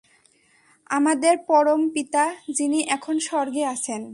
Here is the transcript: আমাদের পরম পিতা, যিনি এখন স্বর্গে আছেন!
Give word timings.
আমাদের 0.89 1.35
পরম 1.47 1.81
পিতা, 1.89 2.25
যিনি 2.49 2.79
এখন 2.87 3.15
স্বর্গে 3.19 3.63
আছেন! 3.65 4.01